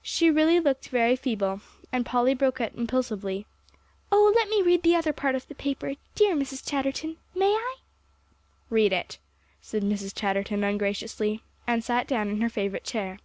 She 0.00 0.30
really 0.30 0.58
looked 0.58 0.88
very 0.88 1.14
feeble, 1.16 1.60
and 1.92 2.06
Polly 2.06 2.32
broke 2.32 2.62
out 2.62 2.74
impulsively, 2.76 3.44
"Oh, 4.10 4.32
let 4.34 4.48
me 4.48 4.62
read 4.62 4.82
the 4.82 4.96
other 4.96 5.12
part 5.12 5.34
of 5.34 5.46
the 5.48 5.54
paper, 5.54 5.96
dear 6.14 6.34
Mrs. 6.34 6.66
Chatterton. 6.66 7.18
May 7.34 7.52
I?" 7.52 7.76
"Read 8.70 8.94
it," 8.94 9.18
said 9.60 9.82
Mrs. 9.82 10.14
Chatterton 10.18 10.64
ungraciously, 10.64 11.42
and 11.66 11.84
sat 11.84 12.08
down 12.08 12.30
in 12.30 12.40
her 12.40 12.48
favorite 12.48 12.84
chair. 12.84 13.18